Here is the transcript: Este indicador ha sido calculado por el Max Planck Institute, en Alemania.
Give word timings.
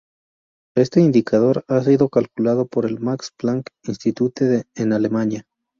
Este 0.75 0.99
indicador 0.99 1.63
ha 1.67 1.79
sido 1.83 2.09
calculado 2.09 2.65
por 2.65 2.87
el 2.87 2.99
Max 2.99 3.31
Planck 3.37 3.69
Institute, 3.85 4.63
en 4.73 4.93
Alemania. 4.93 5.45